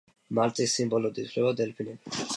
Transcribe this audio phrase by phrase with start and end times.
[0.37, 2.29] მალტის სიმბოლოდ ითვლება დელფინები.